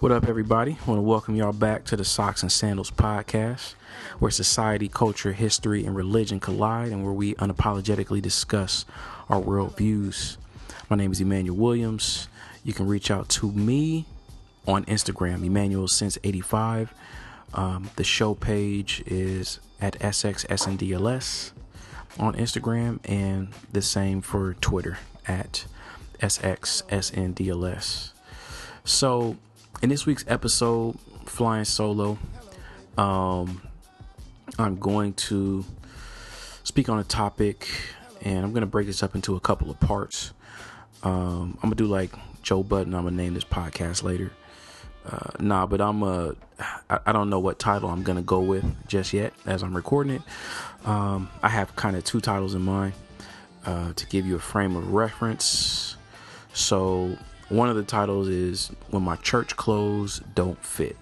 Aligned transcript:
What 0.00 0.12
up, 0.12 0.26
everybody? 0.26 0.78
I 0.80 0.84
want 0.88 0.96
to 0.96 1.02
welcome 1.02 1.34
y'all 1.34 1.52
back 1.52 1.84
to 1.84 1.94
the 1.94 2.06
Socks 2.06 2.40
and 2.40 2.50
Sandals 2.50 2.90
podcast, 2.90 3.74
where 4.18 4.30
society, 4.30 4.88
culture, 4.88 5.34
history, 5.34 5.84
and 5.84 5.94
religion 5.94 6.40
collide, 6.40 6.90
and 6.90 7.04
where 7.04 7.12
we 7.12 7.34
unapologetically 7.34 8.22
discuss 8.22 8.86
our 9.28 9.38
worldviews. 9.42 10.38
My 10.88 10.96
name 10.96 11.12
is 11.12 11.20
Emmanuel 11.20 11.58
Williams. 11.58 12.28
You 12.64 12.72
can 12.72 12.86
reach 12.86 13.10
out 13.10 13.28
to 13.28 13.52
me 13.52 14.06
on 14.66 14.86
Instagram, 14.86 15.44
Emmanuel 15.44 15.86
Since 15.86 16.16
85. 16.24 16.94
Um, 17.52 17.90
the 17.96 18.04
show 18.04 18.32
page 18.32 19.02
is 19.04 19.60
at 19.82 19.98
SXSNDLS 19.98 21.50
on 22.18 22.36
Instagram, 22.36 23.00
and 23.04 23.48
the 23.70 23.82
same 23.82 24.22
for 24.22 24.54
Twitter 24.62 24.96
at 25.28 25.66
SXSNDLS. 26.22 28.12
So, 28.82 29.36
in 29.82 29.88
this 29.88 30.06
week's 30.06 30.24
episode, 30.28 30.98
Flying 31.26 31.64
Solo, 31.64 32.18
um, 32.98 33.62
I'm 34.58 34.76
going 34.76 35.14
to 35.14 35.64
speak 36.64 36.88
on 36.88 36.98
a 36.98 37.04
topic 37.04 37.68
and 38.22 38.44
I'm 38.44 38.52
going 38.52 38.62
to 38.62 38.66
break 38.66 38.86
this 38.86 39.02
up 39.02 39.14
into 39.14 39.36
a 39.36 39.40
couple 39.40 39.70
of 39.70 39.80
parts. 39.80 40.32
Um, 41.02 41.58
I'm 41.62 41.70
going 41.70 41.70
to 41.70 41.76
do 41.76 41.86
like 41.86 42.12
Joe 42.42 42.62
Budden. 42.62 42.94
I'm 42.94 43.02
going 43.02 43.16
to 43.16 43.22
name 43.22 43.34
this 43.34 43.44
podcast 43.44 44.02
later. 44.02 44.32
Uh, 45.06 45.30
nah, 45.38 45.66
but 45.66 45.80
I'm 45.80 46.02
a, 46.02 46.34
I, 47.06 47.12
don't 47.12 47.30
know 47.30 47.38
what 47.38 47.58
title 47.58 47.88
I'm 47.88 48.02
to 48.16 48.22
go 48.22 48.40
with 48.40 48.64
just 48.86 49.14
yet 49.14 49.32
as 49.46 49.62
I'm 49.62 49.74
recording 49.74 50.16
it. 50.16 50.22
Um, 50.86 51.30
I 51.42 51.48
have 51.48 51.74
kind 51.74 51.96
of 51.96 52.04
two 52.04 52.20
titles 52.20 52.54
in 52.54 52.62
mind 52.62 52.92
uh, 53.64 53.94
to 53.94 54.06
give 54.06 54.26
you 54.26 54.36
a 54.36 54.40
frame 54.40 54.76
of 54.76 54.92
reference. 54.92 55.96
So, 56.52 57.16
one 57.50 57.68
of 57.68 57.74
the 57.74 57.82
titles 57.82 58.28
is 58.28 58.68
When 58.90 59.02
My 59.02 59.16
Church 59.16 59.56
Clothes 59.56 60.22
Don't 60.34 60.64
Fit. 60.64 60.96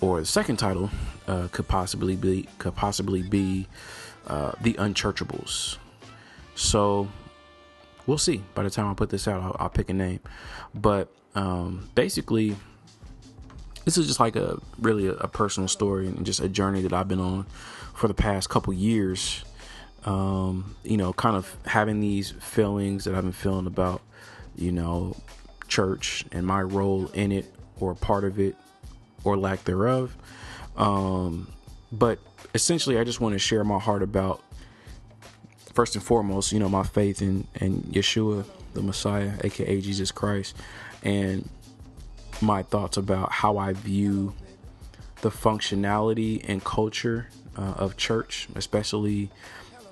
Or 0.00 0.20
the 0.20 0.26
second 0.26 0.58
title 0.58 0.90
uh, 1.26 1.48
could 1.50 1.66
possibly 1.66 2.16
be 2.16 2.48
could 2.58 2.76
possibly 2.76 3.22
be 3.22 3.66
uh, 4.26 4.52
The 4.60 4.74
Unchurchables. 4.74 5.78
So 6.54 7.08
we'll 8.06 8.18
see. 8.18 8.42
By 8.54 8.62
the 8.62 8.70
time 8.70 8.88
I 8.88 8.94
put 8.94 9.08
this 9.08 9.26
out, 9.26 9.42
I'll, 9.42 9.56
I'll 9.58 9.70
pick 9.70 9.88
a 9.88 9.94
name. 9.94 10.20
But 10.74 11.08
um, 11.34 11.88
basically, 11.94 12.54
this 13.86 13.96
is 13.96 14.06
just 14.06 14.20
like 14.20 14.36
a 14.36 14.58
really 14.78 15.06
a, 15.06 15.12
a, 15.12 15.28
personal 15.28 15.66
story 15.66 16.08
and 16.08 16.26
just 16.26 16.40
a 16.40 16.48
journey 16.48 16.82
that 16.82 16.92
I've 16.92 17.08
been 17.08 17.20
on 17.20 17.44
for 17.94 18.06
the 18.06 18.14
past 18.14 18.50
couple 18.50 18.74
years. 18.74 19.44
Um, 20.04 20.76
you 20.82 20.98
know, 20.98 21.14
kind 21.14 21.36
of 21.36 21.56
having 21.64 22.00
these 22.00 22.32
feelings 22.32 23.04
that 23.04 23.14
I've 23.14 23.22
been 23.22 23.32
feeling 23.32 23.66
about 23.66 24.02
you 24.56 24.72
know, 24.72 25.16
church 25.68 26.24
and 26.32 26.46
my 26.46 26.62
role 26.62 27.08
in 27.14 27.32
it 27.32 27.52
or 27.80 27.94
part 27.94 28.24
of 28.24 28.38
it 28.38 28.56
or 29.24 29.36
lack 29.36 29.64
thereof. 29.64 30.16
Um, 30.76 31.52
but 31.90 32.18
essentially, 32.54 32.98
I 32.98 33.04
just 33.04 33.20
want 33.20 33.34
to 33.34 33.38
share 33.38 33.64
my 33.64 33.78
heart 33.78 34.02
about, 34.02 34.42
first 35.72 35.94
and 35.94 36.04
foremost, 36.04 36.52
you 36.52 36.58
know, 36.58 36.68
my 36.68 36.82
faith 36.82 37.22
in, 37.22 37.46
in 37.60 37.82
Yeshua, 37.82 38.44
the 38.74 38.82
Messiah, 38.82 39.32
aka 39.42 39.80
Jesus 39.80 40.10
Christ, 40.10 40.56
and 41.02 41.48
my 42.40 42.62
thoughts 42.62 42.96
about 42.96 43.32
how 43.32 43.58
I 43.58 43.72
view 43.72 44.34
the 45.20 45.30
functionality 45.30 46.44
and 46.48 46.64
culture 46.64 47.28
uh, 47.56 47.74
of 47.76 47.96
church, 47.96 48.48
especially 48.54 49.30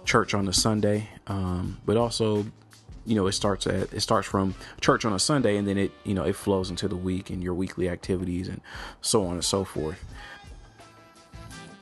church 0.05 0.35
on 0.35 0.47
the 0.47 0.53
Sunday, 0.53 1.09
um, 1.27 1.79
but 1.87 1.97
also 1.97 2.47
you 3.07 3.15
know 3.15 3.27
it 3.27 3.33
starts 3.33 3.67
at 3.67 3.93
it 3.93 4.01
starts 4.01 4.29
from 4.29 4.55
church 4.81 5.05
on 5.05 5.13
a 5.13 5.19
Sunday 5.19 5.57
and 5.57 5.67
then 5.67 5.79
it 5.79 5.91
you 6.05 6.15
know 6.15 6.25
it 6.25 6.37
flows 6.37 6.71
into 6.71 6.89
the 6.89 6.97
week 6.97 7.31
and 7.31 7.43
your 7.43 7.55
weekly 7.55 7.89
activities 7.89 8.49
and 8.49 8.61
so 9.01 9.25
on 9.25 9.33
and 9.33 9.45
so 9.45 9.65
forth. 9.65 10.05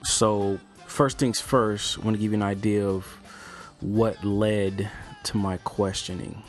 So 0.04 0.58
first 0.86 1.18
things 1.18 1.40
first, 1.40 1.98
I 1.98 2.02
want 2.02 2.16
to 2.16 2.20
give 2.20 2.32
you 2.32 2.36
an 2.36 2.42
idea 2.42 2.86
of 2.86 3.04
what 3.80 4.24
led 4.24 4.90
to 5.24 5.36
my 5.36 5.58
questioning. 5.58 6.42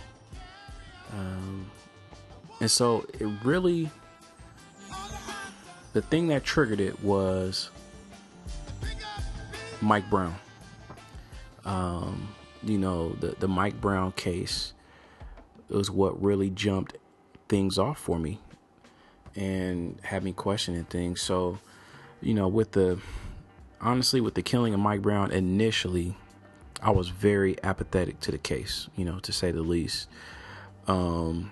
Um, 1.14 1.70
and 2.62 2.70
so 2.70 3.06
it 3.20 3.28
really 3.44 3.90
the 5.94 6.02
thing 6.02 6.28
that 6.28 6.44
triggered 6.44 6.80
it 6.80 7.02
was 7.04 7.72
Mike 9.82 10.10
Brown. 10.10 10.36
Um, 11.66 12.30
you 12.64 12.78
know, 12.78 13.14
the, 13.14 13.36
the 13.40 13.48
Mike 13.48 13.80
Brown 13.80 14.12
case 14.14 14.74
was 15.70 15.90
what 15.90 16.22
really 16.22 16.50
jumped 16.50 16.98
things 17.48 17.78
off 17.78 18.00
for 18.00 18.20
me 18.20 18.40
and 19.36 20.00
had 20.04 20.24
me 20.24 20.34
questioning 20.34 20.84
things. 20.86 21.22
So, 21.22 21.60
you 22.22 22.34
know, 22.34 22.48
with 22.48 22.72
the 22.72 23.00
honestly, 23.82 24.22
with 24.22 24.34
the 24.34 24.42
killing 24.42 24.74
of 24.74 24.80
Mike 24.80 25.02
Brown 25.02 25.32
initially, 25.32 26.16
I 26.82 26.92
was 26.92 27.10
very 27.10 27.62
apathetic 27.64 28.20
to 28.22 28.32
the 28.32 28.38
case, 28.38 28.88
you 28.96 29.06
know, 29.06 29.20
to 29.20 29.32
say 29.32 29.52
the 29.52 29.62
least. 29.62 30.08
Um, 30.88 31.52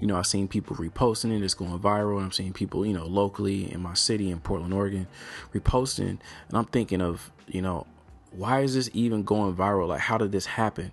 you 0.00 0.06
know, 0.06 0.16
I've 0.16 0.26
seen 0.26 0.48
people 0.48 0.76
reposting 0.76 1.34
it, 1.34 1.42
it's 1.42 1.54
going 1.54 1.78
viral. 1.78 2.22
I'm 2.22 2.32
seeing 2.32 2.52
people, 2.52 2.84
you 2.84 2.92
know, 2.92 3.06
locally 3.06 3.72
in 3.72 3.80
my 3.80 3.94
city 3.94 4.30
in 4.30 4.40
Portland, 4.40 4.74
Oregon, 4.74 5.06
reposting. 5.54 6.18
And 6.48 6.52
I'm 6.52 6.66
thinking 6.66 7.00
of, 7.00 7.30
you 7.46 7.62
know, 7.62 7.86
why 8.32 8.60
is 8.60 8.74
this 8.74 8.90
even 8.92 9.22
going 9.22 9.54
viral? 9.54 9.88
Like, 9.88 10.00
how 10.00 10.18
did 10.18 10.32
this 10.32 10.46
happen? 10.46 10.92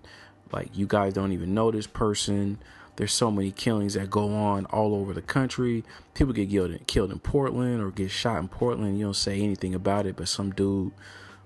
Like, 0.51 0.77
you 0.77 0.85
guys 0.85 1.13
don't 1.13 1.31
even 1.31 1.53
know 1.53 1.71
this 1.71 1.87
person. 1.87 2.59
There's 2.95 3.13
so 3.13 3.31
many 3.31 3.51
killings 3.51 3.95
that 3.95 4.09
go 4.09 4.33
on 4.33 4.65
all 4.67 4.93
over 4.93 5.13
the 5.13 5.21
country. 5.21 5.83
People 6.13 6.33
get 6.33 6.49
killed 6.49 6.71
in, 6.71 6.79
killed 6.85 7.11
in 7.11 7.19
Portland 7.19 7.81
or 7.81 7.89
get 7.89 8.11
shot 8.11 8.37
in 8.37 8.47
Portland. 8.47 8.99
You 8.99 9.05
don't 9.05 9.15
say 9.15 9.41
anything 9.41 9.73
about 9.73 10.05
it, 10.05 10.15
but 10.15 10.27
some 10.27 10.51
dude 10.51 10.91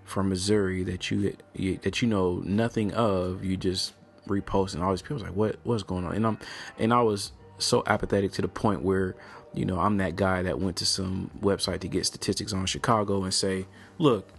from 0.03 0.29
Missouri 0.29 0.83
that 0.83 1.09
you, 1.09 1.35
you 1.53 1.77
that 1.83 2.01
you 2.01 2.07
know 2.07 2.41
nothing 2.45 2.93
of, 2.93 3.43
you 3.45 3.55
just 3.55 3.93
repost 4.27 4.73
and 4.73 4.83
all 4.83 4.91
these 4.91 5.01
people 5.01 5.19
like, 5.19 5.35
what 5.35 5.57
what's 5.63 5.83
going 5.83 6.05
on? 6.05 6.15
And 6.15 6.27
I'm 6.27 6.37
and 6.77 6.93
I 6.93 7.01
was 7.01 7.31
so 7.57 7.83
apathetic 7.87 8.31
to 8.33 8.41
the 8.41 8.47
point 8.47 8.81
where 8.81 9.15
you 9.53 9.65
know 9.65 9.79
I'm 9.79 9.97
that 9.97 10.15
guy 10.15 10.41
that 10.43 10.59
went 10.59 10.77
to 10.77 10.85
some 10.85 11.31
website 11.41 11.79
to 11.81 11.87
get 11.87 12.05
statistics 12.05 12.53
on 12.53 12.65
Chicago 12.65 13.23
and 13.23 13.33
say, 13.33 13.65
look, 13.97 14.29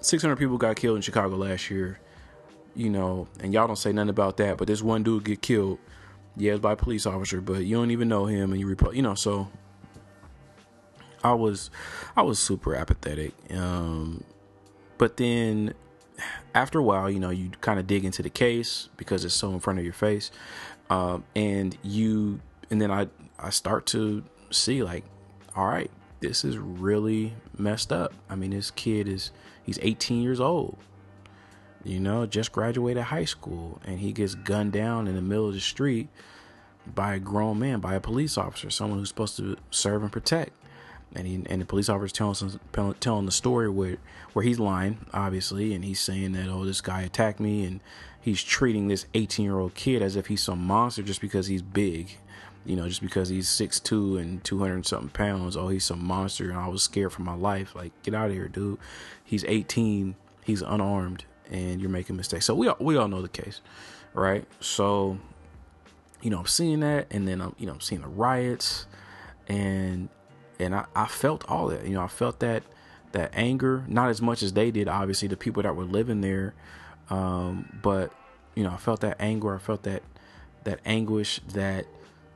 600 0.00 0.36
people 0.36 0.58
got 0.58 0.76
killed 0.76 0.96
in 0.96 1.02
Chicago 1.02 1.36
last 1.36 1.70
year, 1.70 1.98
you 2.74 2.90
know, 2.90 3.28
and 3.40 3.52
y'all 3.52 3.66
don't 3.66 3.76
say 3.76 3.92
nothing 3.92 4.10
about 4.10 4.36
that. 4.38 4.56
But 4.56 4.66
this 4.66 4.82
one 4.82 5.02
dude 5.02 5.24
get 5.24 5.42
killed, 5.42 5.78
yeah, 6.36 6.52
it's 6.52 6.60
by 6.60 6.72
a 6.72 6.76
police 6.76 7.06
officer, 7.06 7.40
but 7.40 7.64
you 7.64 7.76
don't 7.76 7.90
even 7.90 8.08
know 8.08 8.26
him, 8.26 8.52
and 8.52 8.60
you 8.60 8.66
report, 8.66 8.94
you 8.94 9.02
know. 9.02 9.14
So 9.14 9.48
I 11.22 11.34
was, 11.34 11.70
I 12.16 12.22
was 12.22 12.38
super 12.38 12.74
apathetic. 12.74 13.34
Um, 13.54 14.24
but 14.98 15.16
then 15.16 15.74
after 16.54 16.78
a 16.78 16.82
while, 16.82 17.10
you 17.10 17.20
know, 17.20 17.30
you 17.30 17.50
kind 17.60 17.78
of 17.78 17.86
dig 17.86 18.04
into 18.04 18.22
the 18.22 18.30
case 18.30 18.88
because 18.96 19.24
it's 19.24 19.34
so 19.34 19.52
in 19.52 19.60
front 19.60 19.78
of 19.78 19.84
your 19.84 19.94
face, 19.94 20.30
um, 20.88 21.24
and 21.36 21.76
you, 21.82 22.40
and 22.70 22.80
then 22.80 22.90
I, 22.90 23.08
I 23.38 23.50
start 23.50 23.86
to 23.86 24.24
see 24.50 24.82
like, 24.82 25.04
all 25.54 25.66
right, 25.66 25.90
this 26.20 26.44
is 26.44 26.58
really 26.58 27.34
messed 27.56 27.92
up. 27.92 28.12
I 28.28 28.36
mean, 28.36 28.50
this 28.50 28.70
kid 28.70 29.08
is 29.08 29.30
he's 29.64 29.78
18 29.82 30.22
years 30.22 30.40
old. 30.40 30.76
You 31.82 31.98
know, 31.98 32.26
just 32.26 32.52
graduated 32.52 33.04
high 33.04 33.24
school 33.24 33.80
and 33.84 34.00
he 34.00 34.12
gets 34.12 34.34
gunned 34.34 34.72
down 34.72 35.08
in 35.08 35.14
the 35.14 35.22
middle 35.22 35.48
of 35.48 35.54
the 35.54 35.60
street 35.60 36.08
by 36.86 37.14
a 37.14 37.18
grown 37.18 37.58
man, 37.58 37.80
by 37.80 37.94
a 37.94 38.00
police 38.00 38.36
officer, 38.36 38.70
someone 38.70 38.98
who's 38.98 39.08
supposed 39.08 39.36
to 39.38 39.56
serve 39.70 40.02
and 40.02 40.12
protect. 40.12 40.52
And 41.14 41.26
he, 41.26 41.42
and 41.46 41.60
the 41.60 41.66
police 41.66 41.88
officer 41.88 42.14
telling 42.14 42.94
telling 43.00 43.26
the 43.26 43.32
story 43.32 43.68
where 43.68 43.96
where 44.32 44.44
he's 44.44 44.60
lying, 44.60 45.06
obviously, 45.12 45.74
and 45.74 45.84
he's 45.84 45.98
saying 45.98 46.32
that 46.32 46.48
oh 46.48 46.64
this 46.64 46.80
guy 46.80 47.02
attacked 47.02 47.40
me, 47.40 47.64
and 47.64 47.80
he's 48.20 48.44
treating 48.44 48.86
this 48.86 49.06
18 49.14 49.44
year 49.44 49.58
old 49.58 49.74
kid 49.74 50.02
as 50.02 50.14
if 50.14 50.28
he's 50.28 50.42
some 50.42 50.60
monster 50.60 51.02
just 51.02 51.20
because 51.20 51.48
he's 51.48 51.62
big 51.62 52.18
you 52.64 52.76
know, 52.76 52.88
just 52.88 53.00
because 53.00 53.28
he's 53.28 53.48
six 53.48 53.80
two 53.80 54.16
and 54.18 54.42
200 54.44 54.86
something 54.86 55.10
pounds, 55.10 55.56
oh, 55.56 55.68
he's 55.68 55.84
some 55.84 56.04
monster 56.04 56.50
and 56.50 56.58
I 56.58 56.68
was 56.68 56.82
scared 56.82 57.12
for 57.12 57.22
my 57.22 57.34
life. 57.34 57.74
Like, 57.74 57.92
get 58.02 58.14
out 58.14 58.28
of 58.28 58.34
here, 58.34 58.48
dude. 58.48 58.78
He's 59.24 59.44
18, 59.44 60.14
he's 60.44 60.62
unarmed, 60.62 61.24
and 61.50 61.80
you're 61.80 61.90
making 61.90 62.16
mistakes. 62.16 62.44
So 62.46 62.54
we 62.54 62.68
all, 62.68 62.76
we 62.78 62.96
all 62.96 63.08
know 63.08 63.22
the 63.22 63.28
case, 63.28 63.60
right? 64.12 64.44
So, 64.60 65.18
you 66.22 66.30
know, 66.30 66.38
I'm 66.38 66.46
seeing 66.46 66.80
that, 66.80 67.06
and 67.10 67.26
then 67.26 67.40
I'm, 67.40 67.54
you 67.58 67.66
know, 67.66 67.72
I'm 67.72 67.80
seeing 67.80 68.02
the 68.02 68.08
riots, 68.08 68.86
and 69.48 70.08
and 70.58 70.74
I, 70.74 70.84
I 70.94 71.06
felt 71.06 71.44
all 71.48 71.68
that. 71.68 71.86
You 71.86 71.94
know, 71.94 72.02
I 72.02 72.08
felt 72.08 72.40
that 72.40 72.62
that 73.12 73.30
anger, 73.32 73.84
not 73.88 74.10
as 74.10 74.20
much 74.20 74.42
as 74.42 74.52
they 74.52 74.70
did, 74.70 74.86
obviously, 74.86 75.28
the 75.28 75.36
people 75.36 75.62
that 75.62 75.74
were 75.74 75.84
living 75.84 76.20
there, 76.20 76.54
um, 77.08 77.80
but 77.82 78.12
you 78.54 78.62
know, 78.62 78.70
I 78.70 78.76
felt 78.76 79.00
that 79.00 79.16
anger, 79.18 79.54
I 79.54 79.58
felt 79.58 79.84
that 79.84 80.02
that 80.64 80.80
anguish, 80.84 81.40
that 81.54 81.86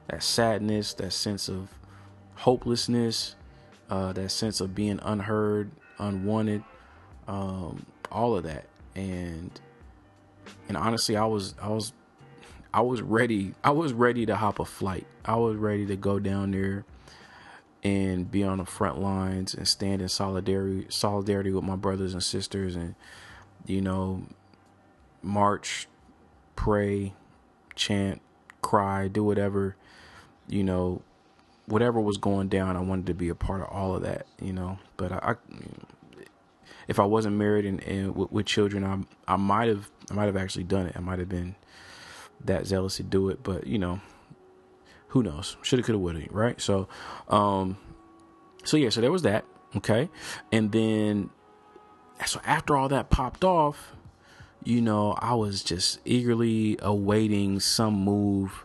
that 0.09 0.23
sadness, 0.23 0.95
that 0.95 1.13
sense 1.13 1.49
of 1.49 1.69
hopelessness, 2.35 3.37
uh, 3.91 4.13
that 4.13 4.31
sense 4.31 4.61
of 4.61 4.75
being 4.75 4.99
unheard, 5.03 5.71
unwanted, 5.99 6.63
um, 7.29 7.87
all 8.11 8.37
of 8.37 8.45
that. 8.45 8.67
And 8.95 9.61
and 10.69 10.77
honestly, 10.77 11.17
I 11.17 11.25
was 11.25 11.55
I 11.61 11.69
was 11.69 11.93
I 12.73 12.81
was 12.81 13.03
ready. 13.03 13.55
I 13.63 13.71
was 13.71 13.93
ready 13.93 14.27
to 14.27 14.37
hop 14.37 14.59
a 14.59 14.65
flight. 14.65 15.07
I 15.25 15.37
was 15.37 15.57
ready 15.57 15.87
to 15.87 15.97
go 15.97 16.19
down 16.19 16.51
there 16.51 16.85
and 17.85 18.31
be 18.31 18.43
on 18.43 18.59
the 18.59 18.65
front 18.65 18.99
lines 18.99 19.55
and 19.55 19.69
stand 19.69 20.01
in 20.01 20.09
solidarity 20.09 20.87
solidarity 20.89 21.53
with 21.53 21.63
my 21.63 21.77
brothers 21.77 22.15
and 22.15 22.23
sisters 22.23 22.75
and 22.75 22.95
you 23.67 23.83
know 23.83 24.23
march 25.23 25.87
pray 26.57 27.13
chant 27.75 28.23
cry 28.65 29.09
do 29.09 29.23
whatever 29.23 29.77
you 30.49 30.65
know 30.65 31.03
whatever 31.67 32.01
was 32.01 32.17
going 32.17 32.49
down 32.49 32.77
i 32.77 32.81
wanted 32.81 33.07
to 33.07 33.15
be 33.15 33.29
a 33.29 33.35
part 33.35 33.61
of 33.61 33.69
all 33.69 33.95
of 33.95 34.03
that 34.03 34.27
you 34.41 34.53
know 34.53 34.79
but 34.97 35.13
i, 35.13 35.19
I 35.19 35.35
if 36.89 36.99
i 36.99 37.05
wasn't 37.05 37.37
married 37.37 37.65
and, 37.65 37.83
and 37.85 38.15
with, 38.17 38.33
with, 38.33 38.47
children 38.47 38.85
i 38.85 39.33
i 39.33 39.37
might 39.37 39.69
have 39.69 39.91
i 40.11 40.15
might 40.15 40.27
have 40.27 40.37
actually 40.37 40.65
done 40.65 40.87
it 40.87 40.97
i 40.97 41.01
might 41.01 41.19
have 41.19 41.29
been 41.29 41.55
that 42.45 42.67
zealous 42.67 42.97
to 42.97 43.03
do 43.03 43.29
it 43.29 43.43
but 43.43 43.67
you 43.67 43.79
know 43.79 44.01
who 45.15 45.23
knows? 45.23 45.57
Shoulda, 45.63 45.85
coulda, 45.85 45.99
woulda, 46.01 46.27
right? 46.33 46.61
So, 46.61 46.89
um, 47.29 47.79
so 48.65 48.77
yeah, 48.77 48.89
so 48.89 49.01
there 49.01 49.13
was 49.13 49.23
that. 49.23 49.45
Okay, 49.77 50.09
and 50.51 50.73
then 50.73 51.31
so 52.27 52.41
after 52.45 52.77
all 52.77 52.89
that 52.89 53.11
popped 53.11 53.45
off, 53.45 53.93
you 54.65 54.81
know, 54.81 55.13
I 55.19 55.35
was 55.35 55.63
just 55.63 56.01
eagerly 56.05 56.79
awaiting 56.81 57.61
some 57.61 57.95
move, 57.95 58.65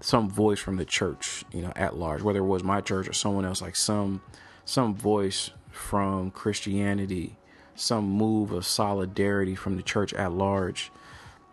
some 0.00 0.30
voice 0.30 0.60
from 0.60 0.76
the 0.76 0.84
church, 0.84 1.44
you 1.52 1.60
know, 1.62 1.72
at 1.74 1.96
large, 1.96 2.22
whether 2.22 2.38
it 2.38 2.46
was 2.46 2.62
my 2.62 2.80
church 2.80 3.08
or 3.08 3.12
someone 3.12 3.44
else, 3.44 3.60
like 3.60 3.76
some 3.76 4.22
some 4.64 4.94
voice 4.94 5.50
from 5.70 6.30
Christianity, 6.30 7.36
some 7.74 8.08
move 8.08 8.52
of 8.52 8.64
solidarity 8.64 9.56
from 9.56 9.76
the 9.76 9.82
church 9.82 10.14
at 10.14 10.32
large, 10.32 10.92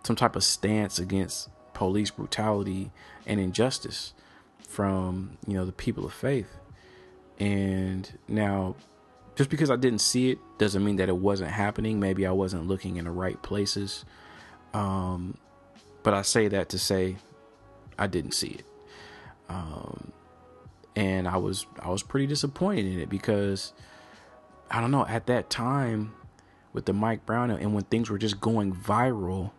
some 0.04 0.16
type 0.16 0.36
of 0.36 0.44
stance 0.44 1.00
against 1.00 1.50
police 1.74 2.12
brutality 2.12 2.92
and 3.26 3.40
injustice 3.40 4.14
from 4.60 5.38
you 5.48 5.56
know 5.56 5.66
the 5.66 5.72
people 5.72 6.06
of 6.06 6.14
faith. 6.14 6.58
And 7.40 8.18
now 8.28 8.76
just 9.38 9.50
because 9.50 9.72
i 9.72 9.78
didn't 9.78 10.00
see 10.00 10.32
it 10.32 10.40
doesn't 10.58 10.84
mean 10.84 10.98
that 10.98 11.08
it 11.08 11.16
wasn't 11.16 11.50
happening. 11.50 12.00
Maybe 12.00 12.26
i 12.26 12.32
wasn't 12.32 12.68
looking 12.68 12.98
in 12.98 13.06
the 13.06 13.12
right 13.12 13.42
places. 13.42 14.04
Um, 14.74 15.38
but 16.04 16.14
i 16.14 16.22
say 16.22 16.50
that 16.50 16.70
to 16.70 16.80
say 16.80 17.16
i 17.98 18.08
didn't 18.08 18.34
see 18.34 18.50
it. 18.60 18.66
Um, 19.48 20.12
and 20.96 21.28
i 21.28 21.38
was 21.38 21.66
i 21.80 21.90
was 21.90 22.04
pretty 22.04 22.28
disappointed 22.28 22.86
in 22.86 23.00
it 23.00 23.08
because 23.08 23.72
i 24.70 24.82
don't 24.82 24.92
know 24.92 25.06
at 25.06 25.28
that 25.28 25.50
time 25.50 26.14
with 26.74 26.86
the 26.86 26.94
mike 26.94 27.26
brown 27.26 27.50
and 27.50 27.74
when 27.74 27.86
things 27.86 28.10
were 28.10 28.18
just 28.18 28.42
going 28.42 28.74
viral 28.74 29.52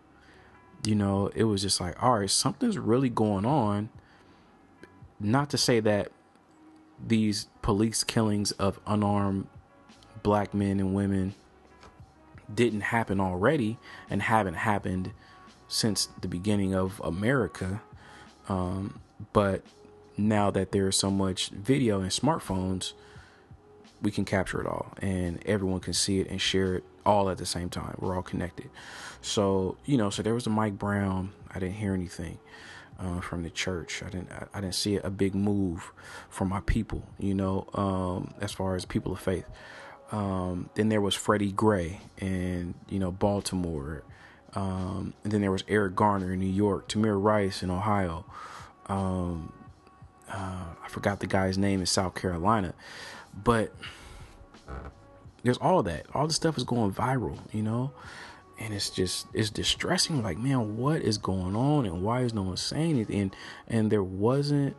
you 0.84 0.94
know, 0.94 1.30
it 1.34 1.44
was 1.44 1.62
just 1.62 1.80
like, 1.80 2.00
all 2.02 2.18
right, 2.18 2.30
something's 2.30 2.78
really 2.78 3.08
going 3.08 3.44
on. 3.44 3.88
Not 5.18 5.50
to 5.50 5.58
say 5.58 5.80
that 5.80 6.12
these 7.04 7.48
police 7.62 8.04
killings 8.04 8.52
of 8.52 8.80
unarmed 8.86 9.48
black 10.22 10.54
men 10.54 10.80
and 10.80 10.94
women 10.94 11.34
didn't 12.52 12.80
happen 12.80 13.20
already 13.20 13.78
and 14.08 14.22
haven't 14.22 14.54
happened 14.54 15.12
since 15.68 16.08
the 16.20 16.28
beginning 16.28 16.74
of 16.74 17.00
America. 17.04 17.82
Um, 18.48 19.00
but 19.32 19.62
now 20.16 20.50
that 20.50 20.72
there's 20.72 20.96
so 20.98 21.10
much 21.10 21.50
video 21.50 22.00
and 22.00 22.10
smartphones, 22.10 22.92
we 24.00 24.10
can 24.10 24.24
capture 24.24 24.60
it 24.60 24.66
all 24.66 24.92
and 25.02 25.42
everyone 25.44 25.80
can 25.80 25.92
see 25.92 26.20
it 26.20 26.28
and 26.28 26.40
share 26.40 26.76
it 26.76 26.84
all 27.04 27.30
at 27.30 27.38
the 27.38 27.46
same 27.46 27.68
time. 27.68 27.96
We're 27.98 28.14
all 28.16 28.22
connected. 28.22 28.70
So, 29.20 29.76
you 29.84 29.96
know, 29.96 30.10
so 30.10 30.22
there 30.22 30.34
was 30.34 30.46
a 30.46 30.50
Mike 30.50 30.78
Brown. 30.78 31.32
I 31.52 31.58
didn't 31.58 31.76
hear 31.76 31.94
anything 31.94 32.38
uh, 32.98 33.20
from 33.20 33.42
the 33.42 33.50
church. 33.50 34.02
I 34.02 34.10
didn't, 34.10 34.30
I, 34.30 34.46
I, 34.54 34.60
didn't 34.60 34.74
see 34.74 34.96
a 34.96 35.10
big 35.10 35.34
move 35.34 35.92
from 36.28 36.48
my 36.48 36.60
people, 36.60 37.02
you 37.18 37.34
know, 37.34 37.66
um, 37.74 38.34
as 38.40 38.52
far 38.52 38.76
as 38.76 38.84
people 38.84 39.12
of 39.12 39.20
faith. 39.20 39.46
Um, 40.10 40.70
then 40.74 40.88
there 40.88 41.00
was 41.00 41.14
Freddie 41.14 41.52
Gray 41.52 42.00
in, 42.18 42.74
you 42.88 42.98
know, 42.98 43.10
Baltimore. 43.10 44.02
Um, 44.54 45.12
and 45.22 45.32
then 45.32 45.40
there 45.40 45.52
was 45.52 45.64
Eric 45.68 45.94
Garner 45.94 46.32
in 46.32 46.40
New 46.40 46.46
York, 46.46 46.88
Tamir 46.88 47.22
Rice 47.22 47.62
in 47.62 47.70
Ohio. 47.70 48.24
Um, 48.86 49.52
uh, 50.30 50.64
I 50.82 50.88
forgot 50.88 51.20
the 51.20 51.26
guy's 51.26 51.58
name 51.58 51.80
in 51.80 51.86
South 51.86 52.14
Carolina, 52.14 52.74
but 53.34 53.72
there's 55.42 55.58
all 55.58 55.82
that. 55.84 56.06
All 56.14 56.26
the 56.26 56.32
stuff 56.32 56.56
is 56.58 56.64
going 56.64 56.92
viral, 56.92 57.38
you 57.52 57.62
know? 57.62 57.92
And 58.58 58.74
it's 58.74 58.90
just 58.90 59.28
it's 59.32 59.50
distressing. 59.50 60.22
Like, 60.22 60.38
man, 60.38 60.76
what 60.76 61.02
is 61.02 61.16
going 61.16 61.54
on 61.54 61.86
and 61.86 62.02
why 62.02 62.22
is 62.22 62.34
no 62.34 62.42
one 62.42 62.56
saying 62.56 62.90
anything? 62.90 63.20
And, 63.20 63.36
and 63.68 63.92
there 63.92 64.02
wasn't 64.02 64.76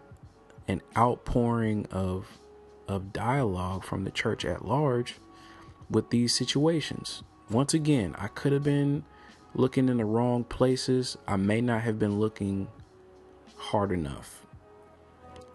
an 0.68 0.82
outpouring 0.98 1.88
of 1.92 2.39
of 2.90 3.14
dialogue 3.14 3.84
from 3.84 4.04
the 4.04 4.12
church 4.12 4.44
at 4.44 4.66
large 4.66 5.16
with 5.90 6.10
these 6.10 6.34
situations. 6.34 7.24
Once 7.50 7.74
again, 7.74 8.16
I 8.18 8.28
could 8.28 8.52
have 8.52 8.64
been 8.64 9.06
looking 9.54 9.88
in 9.90 9.98
the 9.98 10.06
wrong 10.06 10.44
places. 10.44 11.16
I 11.28 11.38
may 11.38 11.62
not 11.62 11.82
have 11.82 12.00
been 12.00 12.20
looking 12.20 12.68
hard 13.56 13.92
enough. 13.92 14.46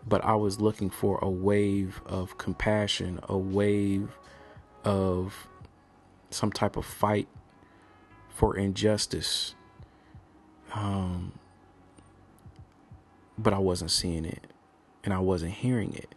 But 0.07 0.25
I 0.25 0.35
was 0.35 0.61
looking 0.61 0.91
for 0.91 1.19
a 1.23 1.31
wave 1.31 2.01
of 2.07 2.39
compassion, 2.39 3.21
a 3.25 3.37
wave 3.37 4.17
of 4.85 5.49
some 6.31 6.53
type 6.53 6.77
of 6.77 6.85
fight 6.85 7.27
for 8.29 8.57
injustice. 8.57 9.55
Um, 10.75 11.33
but 13.39 13.53
I 13.53 13.59
wasn't 13.59 13.91
seeing 13.91 14.25
it 14.25 14.47
and 15.03 15.13
I 15.13 15.21
wasn't 15.21 15.53
hearing 15.53 15.95
it. 15.95 16.15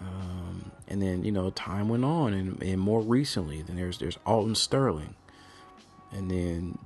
Um, 0.00 0.70
and 0.86 1.02
then, 1.02 1.24
you 1.24 1.32
know, 1.32 1.50
time 1.50 1.88
went 1.88 2.04
on 2.04 2.32
and, 2.32 2.62
and 2.62 2.80
more 2.80 3.00
recently, 3.00 3.62
then 3.62 3.76
there's, 3.76 3.98
there's 3.98 4.18
Alton 4.24 4.54
Sterling. 4.54 5.14
And 6.12 6.30
then 6.30 6.78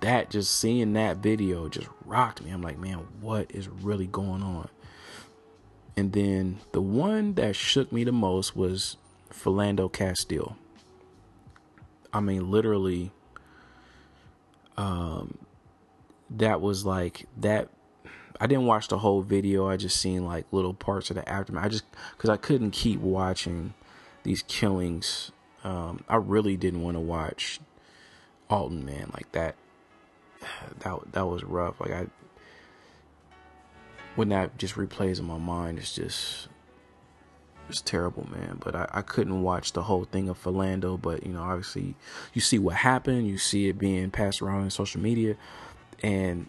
that 0.00 0.30
just 0.30 0.58
seeing 0.58 0.94
that 0.94 1.18
video 1.18 1.68
just 1.68 1.88
rocked 2.04 2.42
me. 2.42 2.50
I'm 2.50 2.62
like, 2.62 2.78
man, 2.78 3.06
what 3.20 3.50
is 3.54 3.68
really 3.68 4.06
going 4.06 4.42
on? 4.42 4.68
And 5.96 6.12
then 6.12 6.60
the 6.72 6.80
one 6.80 7.34
that 7.34 7.54
shook 7.54 7.92
me 7.92 8.04
the 8.04 8.12
most 8.12 8.56
was 8.56 8.96
Philando 9.30 9.92
Castile. 9.92 10.56
I 12.12 12.20
mean, 12.20 12.50
literally, 12.50 13.12
um, 14.76 15.38
that 16.30 16.60
was 16.60 16.86
like 16.86 17.26
that. 17.36 17.68
I 18.40 18.46
didn't 18.46 18.64
watch 18.64 18.88
the 18.88 18.98
whole 18.98 19.20
video. 19.20 19.68
I 19.68 19.76
just 19.76 20.00
seen 20.00 20.24
like 20.24 20.46
little 20.50 20.72
parts 20.72 21.10
of 21.10 21.16
the 21.16 21.28
aftermath. 21.28 21.66
I 21.66 21.68
just 21.68 21.84
because 22.16 22.30
I 22.30 22.38
couldn't 22.38 22.70
keep 22.70 23.00
watching 23.00 23.74
these 24.22 24.42
killings. 24.48 25.30
Um, 25.62 26.04
I 26.08 26.16
really 26.16 26.56
didn't 26.56 26.82
want 26.82 26.96
to 26.96 27.00
watch 27.00 27.60
Alton, 28.48 28.84
man, 28.84 29.10
like 29.12 29.30
that. 29.32 29.56
That 30.80 31.12
that 31.12 31.26
was 31.26 31.44
rough. 31.44 31.80
Like 31.80 31.90
I, 31.90 32.06
when 34.16 34.30
that 34.30 34.56
just 34.56 34.74
replays 34.74 35.18
in 35.18 35.26
my 35.26 35.36
mind, 35.36 35.78
it's 35.78 35.94
just 35.94 36.48
it's 37.68 37.82
terrible, 37.82 38.26
man. 38.30 38.58
But 38.64 38.74
I, 38.74 38.88
I 38.90 39.02
couldn't 39.02 39.42
watch 39.42 39.74
the 39.74 39.82
whole 39.82 40.04
thing 40.04 40.30
of 40.30 40.42
Philando. 40.42 41.00
But 41.00 41.26
you 41.26 41.32
know, 41.32 41.42
obviously, 41.42 41.94
you 42.32 42.40
see 42.40 42.58
what 42.58 42.76
happened. 42.76 43.28
You 43.28 43.36
see 43.36 43.68
it 43.68 43.78
being 43.78 44.10
passed 44.10 44.40
around 44.40 44.62
on 44.62 44.70
social 44.70 45.00
media, 45.00 45.36
and 46.02 46.48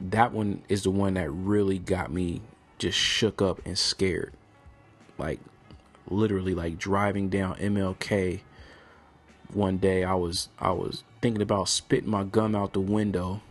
that 0.00 0.32
one 0.32 0.62
is 0.68 0.82
the 0.82 0.90
one 0.90 1.14
that 1.14 1.30
really 1.30 1.78
got 1.78 2.12
me 2.12 2.42
just 2.78 2.98
shook 2.98 3.42
up 3.42 3.60
and 3.64 3.76
scared. 3.76 4.32
Like 5.16 5.40
literally, 6.08 6.54
like 6.54 6.78
driving 6.78 7.28
down 7.28 7.56
MLK 7.56 8.40
one 9.52 9.78
day, 9.78 10.04
I 10.04 10.14
was 10.14 10.48
I 10.58 10.70
was 10.70 11.04
thinking 11.20 11.42
about 11.42 11.68
spitting 11.68 12.10
my 12.10 12.24
gum 12.24 12.54
out 12.54 12.72
the 12.72 12.80
window. 12.80 13.42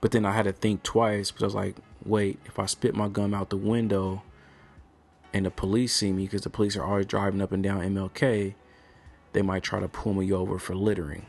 But 0.00 0.10
then 0.10 0.26
I 0.26 0.32
had 0.32 0.44
to 0.44 0.52
think 0.52 0.82
twice 0.82 1.30
because 1.30 1.42
I 1.42 1.46
was 1.46 1.54
like, 1.54 1.76
wait, 2.04 2.38
if 2.44 2.58
I 2.58 2.66
spit 2.66 2.94
my 2.94 3.08
gum 3.08 3.32
out 3.32 3.48
the 3.48 3.56
window, 3.56 4.22
and 5.32 5.46
the 5.46 5.50
police 5.50 5.94
see 5.94 6.12
me 6.12 6.24
because 6.24 6.42
the 6.42 6.50
police 6.50 6.76
are 6.76 6.84
always 6.84 7.06
driving 7.06 7.40
up 7.40 7.52
and 7.52 7.62
down 7.62 7.80
MLK, 7.80 8.54
they 9.32 9.42
might 9.42 9.62
try 9.62 9.80
to 9.80 9.88
pull 9.88 10.12
me 10.12 10.30
over 10.32 10.58
for 10.58 10.74
littering 10.74 11.26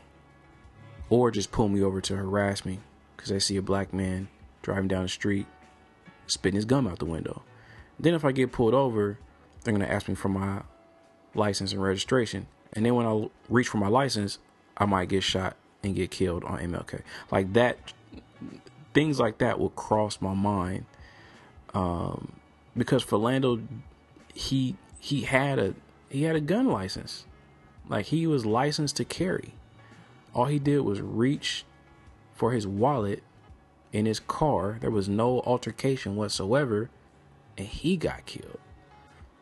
or 1.08 1.30
just 1.30 1.52
pull 1.52 1.68
me 1.68 1.82
over 1.82 2.00
to 2.00 2.16
harass 2.16 2.64
me 2.64 2.80
because 3.16 3.32
I 3.32 3.38
see 3.38 3.56
a 3.56 3.62
black 3.62 3.92
man 3.92 4.28
driving 4.62 4.88
down 4.88 5.02
the 5.02 5.08
street 5.08 5.46
spitting 6.26 6.56
his 6.56 6.64
gum 6.64 6.86
out 6.86 6.98
the 6.98 7.04
window. 7.04 7.42
Then 7.98 8.14
if 8.14 8.24
I 8.24 8.32
get 8.32 8.52
pulled 8.52 8.74
over, 8.74 9.18
they're 9.64 9.76
to 9.76 9.90
ask 9.90 10.08
me 10.08 10.14
for 10.14 10.28
my 10.28 10.62
license 11.34 11.72
and 11.72 11.82
registration. 11.82 12.46
And 12.72 12.84
then 12.84 12.94
when 12.94 13.06
I 13.06 13.28
reach 13.48 13.68
for 13.68 13.78
my 13.78 13.88
license, 13.88 14.38
I 14.76 14.84
might 14.84 15.08
get 15.08 15.22
shot 15.22 15.56
and 15.82 15.94
get 15.94 16.10
killed 16.10 16.44
on 16.44 16.58
MLK. 16.58 17.02
Like 17.30 17.52
that, 17.54 17.78
things 18.92 19.18
like 19.18 19.38
that 19.38 19.58
will 19.58 19.70
cross 19.70 20.20
my 20.20 20.34
mind. 20.34 20.84
Um, 21.74 22.32
because 22.76 23.04
Philando 23.04 23.66
he 24.34 24.76
he 24.98 25.22
had 25.22 25.58
a 25.58 25.74
he 26.08 26.24
had 26.24 26.36
a 26.36 26.40
gun 26.40 26.66
license. 26.66 27.24
Like 27.88 28.06
he 28.06 28.26
was 28.26 28.44
licensed 28.44 28.96
to 28.96 29.04
carry. 29.04 29.54
All 30.34 30.46
he 30.46 30.58
did 30.58 30.80
was 30.80 31.00
reach 31.00 31.64
for 32.36 32.52
his 32.52 32.66
wallet 32.66 33.22
in 33.92 34.06
his 34.06 34.20
car. 34.20 34.78
There 34.80 34.90
was 34.90 35.08
no 35.08 35.40
altercation 35.40 36.16
whatsoever, 36.16 36.90
and 37.56 37.66
he 37.66 37.96
got 37.96 38.26
killed. 38.26 38.58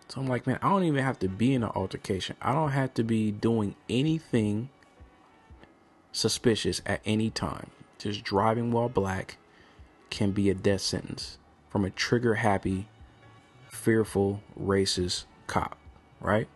So 0.09 0.21
I'm 0.21 0.27
like, 0.27 0.47
man, 0.47 0.59
I 0.63 0.71
don't 0.71 0.85
even 0.85 1.03
have 1.03 1.19
to 1.21 1.29
be 1.29 1.55
in 1.55 1.63
an 1.63 1.71
altercation. 1.75 2.37
I 2.41 2.53
don't 2.53 2.71
have 2.71 2.95
to 2.95 3.03
be 3.03 3.31
doing 3.31 3.75
anything 3.89 4.69
suspicious 6.13 6.81
at 6.87 7.01
any 7.05 7.31
time. 7.31 7.71
Just 7.99 8.23
driving 8.23 8.71
while 8.71 8.89
black 8.89 9.39
can 10.11 10.31
be 10.31 10.51
a 10.51 10.55
death 10.55 10.83
sentence 10.83 11.39
from 11.69 11.85
a 11.85 11.91
trigger 11.91 12.35
happy, 12.35 12.87
fearful, 13.69 14.43
racist 14.61 15.25
cop, 15.47 15.77
right? 16.21 16.47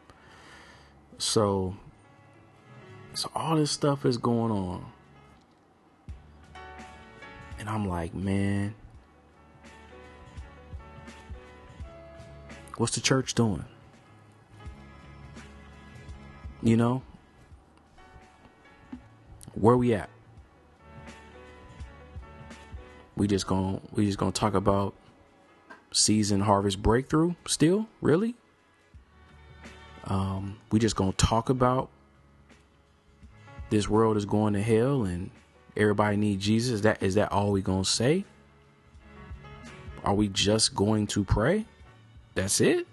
So, 1.16 1.74
so 3.14 3.30
all 3.34 3.56
this 3.56 3.72
stuff 3.72 4.06
is 4.06 4.18
going 4.18 4.52
on. 4.52 4.92
And 7.58 7.68
I'm 7.68 7.88
like, 7.88 8.14
man, 8.14 8.74
what's 12.76 12.94
the 12.94 13.00
church 13.00 13.34
doing? 13.34 13.64
You 16.62 16.76
know, 16.76 17.02
where 19.54 19.76
we 19.76 19.94
at? 19.94 20.08
We 23.16 23.26
just 23.26 23.46
going 23.46 23.80
to 23.80 23.82
we 23.92 24.06
just 24.06 24.18
gonna 24.18 24.30
talk 24.30 24.54
about 24.54 24.94
season 25.92 26.40
harvest 26.40 26.82
breakthrough 26.82 27.34
still? 27.46 27.88
Really? 28.00 28.34
Um, 30.04 30.58
we 30.70 30.78
just 30.78 30.96
gonna 30.96 31.12
talk 31.12 31.48
about 31.48 31.90
this 33.70 33.88
world 33.88 34.16
is 34.16 34.24
going 34.24 34.54
to 34.54 34.62
hell 34.62 35.04
and 35.04 35.30
everybody 35.76 36.16
need 36.16 36.40
Jesus. 36.40 36.82
That 36.82 37.02
is 37.02 37.14
that 37.14 37.32
all 37.32 37.52
we 37.52 37.62
gonna 37.62 37.84
say? 37.84 38.24
Are 40.04 40.14
we 40.14 40.28
just 40.28 40.74
going 40.74 41.06
to 41.08 41.24
pray? 41.24 41.66
That's 42.34 42.60
it? 42.60 42.86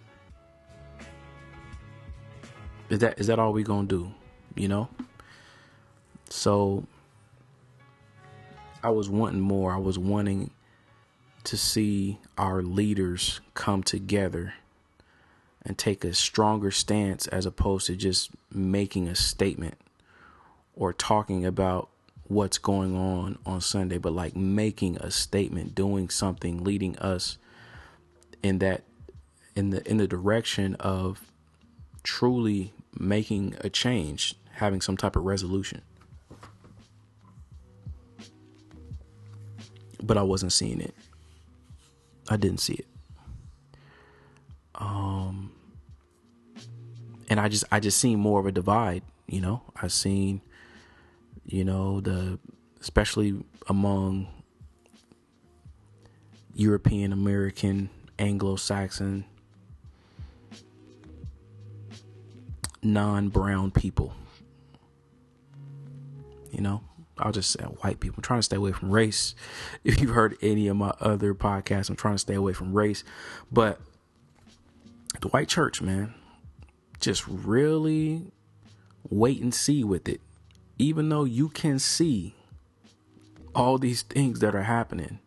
Is 2.89 2.99
that 2.99 3.19
is 3.19 3.27
that 3.27 3.39
all 3.39 3.53
we 3.53 3.63
gonna 3.63 3.87
do? 3.87 4.11
You 4.55 4.67
know? 4.67 4.89
So 6.29 6.85
I 8.83 8.89
was 8.89 9.09
wanting 9.09 9.41
more. 9.41 9.71
I 9.73 9.77
was 9.77 9.97
wanting 9.97 10.51
to 11.45 11.57
see 11.57 12.19
our 12.37 12.61
leaders 12.61 13.39
come 13.53 13.83
together 13.83 14.53
and 15.63 15.77
take 15.77 16.03
a 16.03 16.13
stronger 16.13 16.71
stance 16.71 17.27
as 17.27 17.45
opposed 17.45 17.87
to 17.87 17.95
just 17.95 18.31
making 18.51 19.07
a 19.07 19.15
statement 19.15 19.75
or 20.75 20.93
talking 20.93 21.45
about 21.45 21.89
what's 22.27 22.57
going 22.57 22.95
on 22.95 23.37
on 23.45 23.61
Sunday, 23.61 23.97
but 23.97 24.13
like 24.13 24.35
making 24.35 24.97
a 24.97 25.11
statement, 25.11 25.75
doing 25.75 26.09
something, 26.09 26.63
leading 26.63 26.97
us 26.97 27.37
in 28.43 28.59
that 28.59 28.83
in 29.55 29.69
the 29.69 29.87
in 29.89 29.97
the 29.97 30.07
direction 30.07 30.75
of 30.75 31.21
truly 32.03 32.73
making 32.97 33.55
a 33.61 33.69
change, 33.69 34.35
having 34.53 34.81
some 34.81 34.97
type 34.97 35.15
of 35.15 35.23
resolution. 35.23 35.81
but 40.05 40.17
I 40.17 40.23
wasn't 40.23 40.53
seeing 40.53 40.81
it. 40.81 40.93
I 42.29 42.37
didn't 42.37 42.59
see 42.59 42.73
it. 42.73 42.87
Um, 44.75 45.51
and 47.29 47.39
I 47.39 47.49
just 47.49 47.63
I 47.71 47.79
just 47.79 47.99
seen 47.99 48.19
more 48.19 48.39
of 48.39 48.45
a 48.45 48.51
divide. 48.51 49.03
You 49.27 49.41
know, 49.41 49.61
I 49.81 49.87
seen, 49.87 50.41
you 51.45 51.63
know, 51.63 52.01
the 52.01 52.39
especially 52.81 53.43
among 53.67 54.27
European 56.53 57.11
American, 57.11 57.89
Anglo 58.17 58.55
Saxon, 58.55 59.25
non 62.81 63.29
brown 63.29 63.71
people. 63.71 64.13
You 66.51 66.61
know, 66.61 66.81
I'll 67.17 67.31
just 67.31 67.51
say 67.51 67.63
white 67.63 67.99
people. 67.99 68.17
I'm 68.17 68.23
trying 68.23 68.39
to 68.39 68.43
stay 68.43 68.55
away 68.55 68.71
from 68.71 68.91
race. 68.91 69.35
If 69.83 69.99
you've 70.01 70.11
heard 70.11 70.37
any 70.41 70.67
of 70.67 70.77
my 70.77 70.93
other 70.99 71.35
podcasts, 71.35 71.89
I'm 71.89 71.95
trying 71.95 72.15
to 72.15 72.19
stay 72.19 72.33
away 72.33 72.53
from 72.53 72.73
race. 72.73 73.03
But 73.51 73.79
the 75.21 75.27
white 75.27 75.47
church, 75.47 75.81
man, 75.81 76.13
just 76.99 77.27
really 77.27 78.31
wait 79.09 79.41
and 79.41 79.53
see 79.53 79.83
with 79.83 80.07
it. 80.09 80.21
Even 80.77 81.09
though 81.09 81.23
you 81.23 81.49
can 81.49 81.79
see 81.79 82.35
all 83.53 83.77
these 83.77 84.01
things 84.01 84.39
that 84.39 84.55
are 84.55 84.63
happening. 84.63 85.19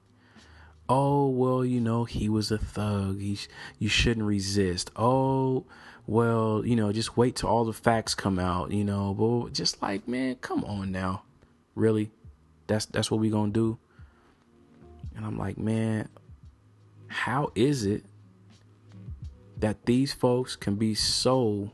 Oh, 0.89 1.29
well, 1.29 1.65
you 1.65 1.81
know, 1.81 2.05
he 2.05 2.29
was 2.29 2.51
a 2.51 2.59
thug. 2.59 3.21
He, 3.21 3.39
you 3.79 3.89
shouldn't 3.89 4.27
resist. 4.27 4.91
Oh, 4.97 5.67
well, 6.07 6.63
you 6.65 6.77
know, 6.77 6.93
just 6.93 7.17
wait 7.17 7.37
till 7.37 7.49
all 7.49 7.65
the 7.65 7.73
facts 7.73 8.15
come 8.15 8.39
out, 8.39 8.71
you 8.73 8.85
know. 8.85 9.15
But 9.15 9.53
just 9.53 9.81
like, 9.83 10.07
man, 10.09 10.37
come 10.37 10.65
on 10.65 10.93
now 10.93 11.23
really 11.79 12.11
that's 12.67 12.87
that's 12.87 13.11
what 13.11 13.21
we 13.21 13.31
gonna 13.31 13.53
do 13.53 13.79
and 15.17 15.25
i'm 15.25 15.39
like 15.39 15.57
man 15.57 16.09
how 17.07 17.51
is 17.55 17.87
it 17.87 18.05
that 19.57 19.87
these 19.87 20.13
folks 20.13 20.57
can 20.57 20.75
be 20.75 20.95
so 20.95 21.71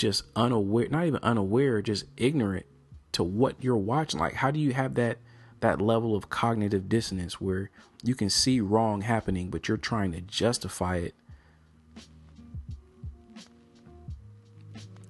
just 0.00 0.24
unaware 0.34 0.88
not 0.88 1.06
even 1.06 1.20
unaware 1.22 1.82
just 1.82 2.04
ignorant 2.16 2.66
to 3.12 3.22
what 3.22 3.54
you're 3.60 3.76
watching 3.76 4.18
like 4.18 4.34
how 4.34 4.50
do 4.50 4.58
you 4.58 4.72
have 4.72 4.94
that 4.94 5.18
that 5.60 5.80
level 5.80 6.16
of 6.16 6.30
cognitive 6.30 6.88
dissonance 6.88 7.40
where 7.40 7.70
you 8.02 8.14
can 8.14 8.30
see 8.30 8.60
wrong 8.60 9.02
happening 9.02 9.50
but 9.50 9.68
you're 9.68 9.76
trying 9.76 10.10
to 10.10 10.20
justify 10.22 10.96
it 10.96 11.14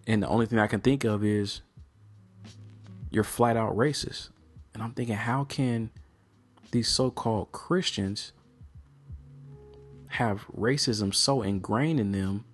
and 0.06 0.22
the 0.22 0.28
only 0.28 0.46
thing 0.46 0.58
i 0.58 0.66
can 0.66 0.80
think 0.80 1.04
of 1.04 1.24
is 1.24 1.62
you're 3.10 3.24
flat 3.24 3.56
out 3.56 3.76
racist. 3.76 4.30
And 4.72 4.82
I'm 4.82 4.92
thinking, 4.92 5.16
how 5.16 5.44
can 5.44 5.90
these 6.70 6.88
so 6.88 7.10
called 7.10 7.52
Christians 7.52 8.32
have 10.14 10.46
racism 10.56 11.14
so 11.14 11.42
ingrained 11.42 12.00
in 12.00 12.12
them 12.12 12.44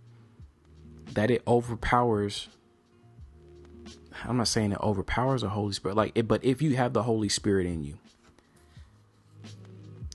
that 1.13 1.31
it 1.31 1.43
overpowers? 1.47 2.49
I'm 4.25 4.37
not 4.37 4.49
saying 4.49 4.73
it 4.73 4.81
overpowers 4.81 5.43
the 5.43 5.51
Holy 5.51 5.73
Spirit, 5.73 5.97
like 5.97 6.13
it, 6.15 6.27
but 6.27 6.45
if 6.45 6.63
you 6.63 6.77
have 6.77 6.93
the 6.93 7.03
Holy 7.03 7.29
Spirit 7.29 7.67
in 7.67 7.83
you, 7.83 7.99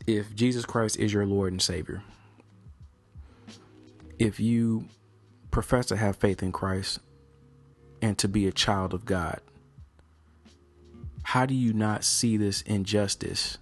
if 0.07 0.33
Jesus 0.35 0.65
Christ 0.65 0.97
is 0.97 1.13
your 1.13 1.25
Lord 1.25 1.53
and 1.53 1.61
Savior, 1.61 2.03
if 4.19 4.39
you 4.39 4.85
profess 5.51 5.87
to 5.87 5.97
have 5.97 6.15
faith 6.15 6.41
in 6.41 6.51
Christ 6.51 6.99
and 8.01 8.17
to 8.17 8.27
be 8.27 8.47
a 8.47 8.51
child 8.51 8.93
of 8.93 9.05
God, 9.05 9.39
how 11.23 11.45
do 11.45 11.53
you 11.53 11.73
not 11.73 12.03
see 12.03 12.37
this 12.37 12.61
injustice? 12.63 13.57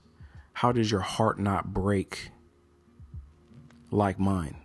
How 0.53 0.71
does 0.71 0.91
your 0.91 1.01
heart 1.01 1.39
not 1.39 1.73
break 1.73 2.31
like 3.91 4.19
mine? 4.19 4.55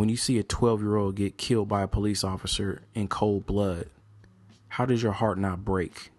When 0.00 0.08
you 0.08 0.16
see 0.16 0.38
a 0.38 0.42
12 0.42 0.80
year 0.80 0.96
old 0.96 1.16
get 1.16 1.36
killed 1.36 1.68
by 1.68 1.82
a 1.82 1.86
police 1.86 2.24
officer 2.24 2.80
in 2.94 3.06
cold 3.06 3.44
blood, 3.44 3.90
how 4.68 4.86
does 4.86 5.02
your 5.02 5.12
heart 5.12 5.36
not 5.36 5.62
break? 5.62 6.10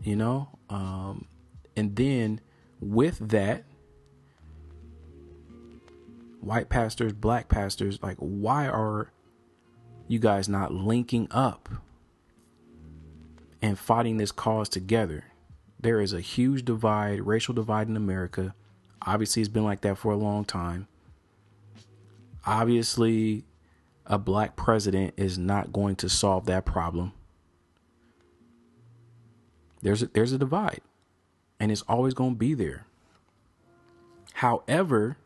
You 0.00 0.14
know? 0.14 0.48
Um, 0.70 1.26
and 1.74 1.96
then 1.96 2.40
with 2.78 3.18
that, 3.30 3.64
white 6.40 6.68
pastors, 6.68 7.12
black 7.12 7.48
pastors, 7.48 8.00
like, 8.00 8.18
why 8.18 8.68
are 8.68 9.10
you 10.06 10.20
guys 10.20 10.48
not 10.48 10.72
linking 10.72 11.26
up? 11.32 11.68
and 13.60 13.76
fighting 13.76 14.18
this 14.18 14.30
cause 14.30 14.68
together. 14.68 15.24
There 15.80 16.00
is 16.00 16.12
a 16.12 16.20
huge 16.20 16.64
divide, 16.64 17.22
racial 17.22 17.54
divide 17.54 17.88
in 17.88 17.96
America. 17.96 18.54
Obviously, 19.02 19.42
it's 19.42 19.48
been 19.48 19.64
like 19.64 19.80
that 19.80 19.98
for 19.98 20.12
a 20.12 20.16
long 20.16 20.44
time. 20.44 20.86
Obviously, 22.46 23.44
a 24.06 24.18
black 24.18 24.56
president 24.56 25.14
is 25.16 25.38
not 25.38 25.72
going 25.72 25.96
to 25.96 26.08
solve 26.08 26.46
that 26.46 26.64
problem. 26.64 27.12
There's 29.82 30.02
a, 30.02 30.06
there's 30.08 30.32
a 30.32 30.38
divide, 30.38 30.80
and 31.58 31.72
it's 31.72 31.82
always 31.88 32.14
going 32.14 32.32
to 32.32 32.38
be 32.38 32.54
there. 32.54 32.86
However, 34.34 35.16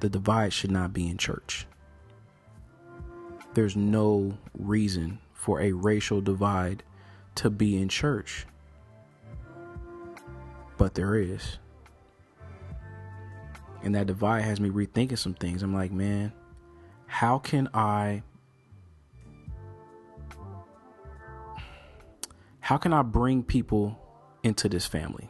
the 0.00 0.08
divide 0.08 0.52
should 0.52 0.70
not 0.70 0.92
be 0.92 1.08
in 1.08 1.16
church. 1.16 1.66
There's 3.54 3.76
no 3.76 4.38
reason 4.58 5.18
for 5.32 5.60
a 5.60 5.72
racial 5.72 6.20
divide 6.20 6.82
to 7.36 7.50
be 7.50 7.80
in 7.80 7.88
church. 7.88 8.46
But 10.76 10.94
there 10.94 11.14
is. 11.14 11.58
And 13.82 13.94
that 13.94 14.06
divide 14.06 14.42
has 14.42 14.60
me 14.60 14.70
rethinking 14.70 15.18
some 15.18 15.34
things. 15.34 15.62
I'm 15.62 15.74
like, 15.74 15.92
man, 15.92 16.32
how 17.06 17.38
can 17.38 17.68
I 17.74 18.22
how 22.60 22.76
can 22.76 22.92
I 22.92 23.02
bring 23.02 23.42
people 23.42 23.98
into 24.42 24.68
this 24.68 24.86
family? 24.86 25.28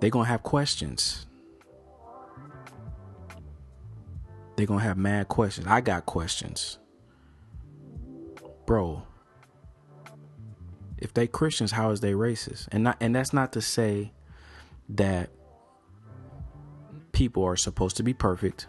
They're 0.00 0.10
going 0.10 0.26
to 0.26 0.30
have 0.30 0.42
questions. 0.42 1.26
They're 4.56 4.66
going 4.66 4.80
to 4.80 4.84
have 4.84 4.98
mad 4.98 5.28
questions. 5.28 5.66
I 5.68 5.80
got 5.80 6.06
questions. 6.06 6.78
Bro, 8.66 9.04
if 10.98 11.14
they 11.14 11.26
Christians, 11.26 11.72
how 11.72 11.90
is 11.90 12.00
they 12.00 12.12
racist? 12.12 12.68
And 12.72 12.84
not 12.84 12.96
and 13.00 13.14
that's 13.14 13.32
not 13.32 13.52
to 13.52 13.62
say 13.62 14.12
that 14.90 15.30
people 17.12 17.44
are 17.44 17.56
supposed 17.56 17.96
to 17.96 18.02
be 18.02 18.14
perfect. 18.14 18.66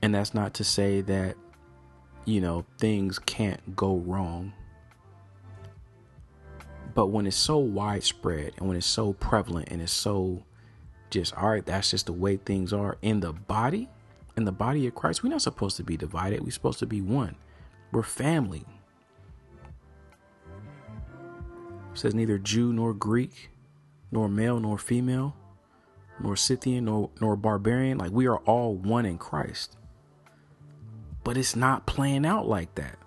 And 0.00 0.14
that's 0.14 0.34
not 0.34 0.54
to 0.54 0.64
say 0.64 1.00
that 1.02 1.36
you 2.24 2.40
know, 2.40 2.64
things 2.78 3.18
can't 3.18 3.74
go 3.74 3.96
wrong. 3.96 4.52
But 6.94 7.06
when 7.06 7.26
it's 7.26 7.36
so 7.36 7.58
widespread 7.58 8.52
and 8.58 8.68
when 8.68 8.76
it's 8.76 8.86
so 8.86 9.14
prevalent 9.14 9.68
and 9.70 9.80
it's 9.80 9.92
so 9.92 10.42
just, 11.10 11.34
all 11.34 11.50
right, 11.50 11.64
that's 11.64 11.90
just 11.90 12.06
the 12.06 12.12
way 12.12 12.36
things 12.36 12.72
are 12.72 12.98
in 13.02 13.20
the 13.20 13.32
body, 13.32 13.88
in 14.36 14.44
the 14.44 14.52
body 14.52 14.86
of 14.86 14.94
Christ, 14.94 15.22
we're 15.22 15.30
not 15.30 15.42
supposed 15.42 15.76
to 15.78 15.82
be 15.82 15.96
divided. 15.96 16.44
We're 16.44 16.50
supposed 16.50 16.78
to 16.80 16.86
be 16.86 17.00
one. 17.00 17.36
We're 17.92 18.02
family. 18.02 18.64
It 21.92 21.98
says 21.98 22.14
neither 22.14 22.38
Jew 22.38 22.72
nor 22.72 22.94
Greek, 22.94 23.50
nor 24.12 24.28
male 24.28 24.60
nor 24.60 24.78
female, 24.78 25.34
nor 26.20 26.36
Scythian 26.36 26.84
nor, 26.84 27.10
nor 27.20 27.34
barbarian. 27.34 27.98
Like 27.98 28.12
we 28.12 28.28
are 28.28 28.38
all 28.38 28.76
one 28.76 29.06
in 29.06 29.18
Christ. 29.18 29.76
But 31.24 31.36
it's 31.36 31.56
not 31.56 31.86
playing 31.86 32.26
out 32.26 32.46
like 32.46 32.74
that. 32.76 32.98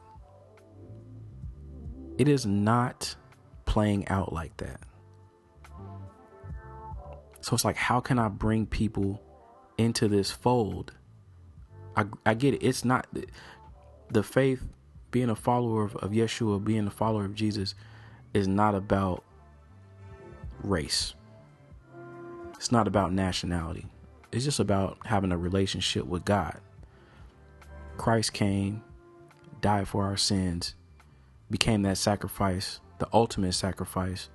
It 2.17 2.27
is 2.27 2.45
not 2.45 3.15
playing 3.65 4.07
out 4.07 4.33
like 4.33 4.57
that. 4.57 4.79
So 7.41 7.53
it's 7.53 7.65
like, 7.65 7.75
how 7.75 7.99
can 7.99 8.17
I 8.17 8.29
bring 8.29 8.65
people 8.65 9.21
into 9.77 10.07
this 10.07 10.31
fold? 10.31 10.93
I, 11.95 12.05
I 12.25 12.33
get 12.33 12.55
it. 12.55 12.63
It's 12.63 12.83
not 12.83 13.05
the 14.09 14.23
faith, 14.23 14.63
being 15.11 15.29
a 15.29 15.35
follower 15.35 15.83
of, 15.83 15.95
of 15.97 16.11
Yeshua, 16.11 16.63
being 16.63 16.87
a 16.87 16.91
follower 16.91 17.25
of 17.25 17.35
Jesus, 17.35 17.75
is 18.33 18.47
not 18.47 18.75
about 18.75 19.23
race. 20.65 21.13
It's 22.55 22.71
not 22.71 22.87
about 22.87 23.13
nationality. 23.13 23.85
It's 24.31 24.45
just 24.45 24.59
about 24.59 24.97
having 25.05 25.31
a 25.31 25.37
relationship 25.37 26.05
with 26.05 26.25
God. 26.25 26.59
Christ 27.97 28.33
came, 28.33 28.83
died 29.61 29.87
for 29.87 30.03
our 30.03 30.17
sins, 30.17 30.75
became 31.49 31.83
that 31.83 31.97
sacrifice, 31.97 32.79
the 32.99 33.07
ultimate 33.13 33.53
sacrifice 33.53 34.29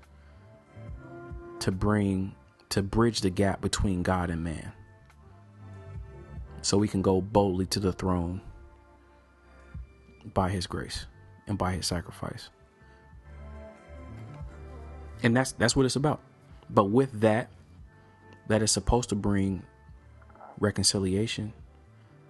to 1.61 1.71
bring 1.71 2.35
to 2.71 2.83
bridge 2.83 3.21
the 3.21 3.31
gap 3.31 3.61
between 3.61 4.03
God 4.03 4.31
and 4.31 4.45
man. 4.45 4.73
So 6.63 6.79
we 6.79 6.89
can 6.89 7.03
go 7.03 7.21
boldly 7.21 7.67
to 7.67 7.81
the 7.81 7.93
throne 7.93 8.41
by 10.35 10.51
his 10.51 10.67
grace 10.67 11.07
and 11.47 11.59
by 11.59 11.73
his 11.73 11.87
sacrifice. 11.87 12.51
And 15.23 15.37
that's 15.37 15.53
that's 15.53 15.77
what 15.77 15.87
it's 15.87 15.97
about. 15.97 16.21
But 16.69 16.85
with 16.85 17.21
that 17.21 17.49
that 18.49 18.63
is 18.63 18.71
supposed 18.71 19.09
to 19.11 19.15
bring 19.15 19.63
reconciliation, 20.59 21.53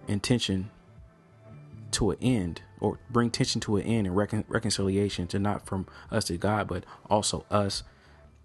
intention 0.07 0.69
to 1.91 2.11
an 2.11 2.17
end 2.21 2.61
or 2.79 2.99
bring 3.09 3.29
tension 3.29 3.61
to 3.61 3.77
an 3.77 3.83
end 3.83 4.07
and 4.07 4.15
recon- 4.15 4.45
reconciliation 4.47 5.27
to 5.27 5.39
not 5.39 5.65
from 5.65 5.85
us 6.09 6.25
to 6.25 6.37
God, 6.37 6.67
but 6.67 6.85
also 7.09 7.45
us 7.51 7.83